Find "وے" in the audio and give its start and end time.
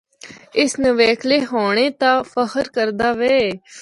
3.19-3.39